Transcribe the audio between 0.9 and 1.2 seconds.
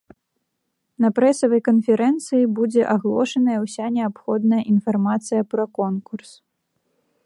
На